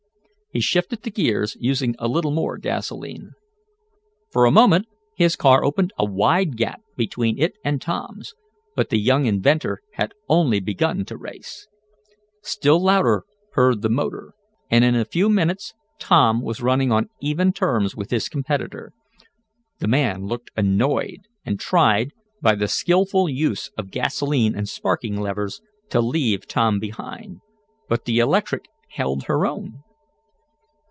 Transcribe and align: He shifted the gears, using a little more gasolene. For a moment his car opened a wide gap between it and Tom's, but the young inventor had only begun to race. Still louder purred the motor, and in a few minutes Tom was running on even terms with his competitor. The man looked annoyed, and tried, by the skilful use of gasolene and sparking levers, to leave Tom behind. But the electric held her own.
He 0.53 0.59
shifted 0.59 1.03
the 1.03 1.11
gears, 1.11 1.55
using 1.61 1.95
a 1.97 2.09
little 2.09 2.31
more 2.33 2.57
gasolene. 2.57 3.35
For 4.33 4.43
a 4.43 4.51
moment 4.51 4.85
his 5.15 5.37
car 5.37 5.63
opened 5.63 5.93
a 5.97 6.03
wide 6.03 6.57
gap 6.57 6.81
between 6.97 7.37
it 7.39 7.53
and 7.63 7.81
Tom's, 7.81 8.33
but 8.75 8.89
the 8.89 8.99
young 8.99 9.25
inventor 9.27 9.81
had 9.93 10.11
only 10.27 10.59
begun 10.59 11.05
to 11.05 11.15
race. 11.15 11.69
Still 12.41 12.83
louder 12.83 13.23
purred 13.53 13.81
the 13.81 13.87
motor, 13.87 14.33
and 14.69 14.83
in 14.83 14.93
a 14.93 15.05
few 15.05 15.29
minutes 15.29 15.73
Tom 15.99 16.41
was 16.41 16.59
running 16.61 16.91
on 16.91 17.07
even 17.21 17.53
terms 17.53 17.95
with 17.95 18.11
his 18.11 18.27
competitor. 18.27 18.91
The 19.79 19.87
man 19.87 20.25
looked 20.25 20.51
annoyed, 20.57 21.27
and 21.45 21.61
tried, 21.61 22.11
by 22.41 22.55
the 22.55 22.67
skilful 22.67 23.29
use 23.29 23.71
of 23.77 23.89
gasolene 23.89 24.53
and 24.53 24.67
sparking 24.67 25.15
levers, 25.15 25.61
to 25.91 26.01
leave 26.01 26.45
Tom 26.45 26.77
behind. 26.77 27.39
But 27.87 28.03
the 28.03 28.19
electric 28.19 28.65
held 28.89 29.23
her 29.27 29.45
own. 29.45 29.83